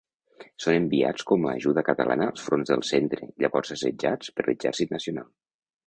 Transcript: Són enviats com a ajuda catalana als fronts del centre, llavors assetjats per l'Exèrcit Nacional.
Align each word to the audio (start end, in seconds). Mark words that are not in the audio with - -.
Són 0.63 0.77
enviats 0.77 1.25
com 1.33 1.45
a 1.49 1.51
ajuda 1.59 1.83
catalana 1.91 2.29
als 2.33 2.47
fronts 2.47 2.73
del 2.73 2.83
centre, 2.95 3.31
llavors 3.45 3.79
assetjats 3.79 4.35
per 4.39 4.49
l'Exèrcit 4.51 4.99
Nacional. 5.01 5.35